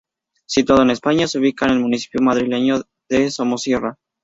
[0.47, 3.99] Situado en España, se ubica en el municipio madrileño de Somosierra.